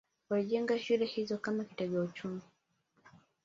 [0.29, 2.41] Walijenga shule hizo kama kitega uchumi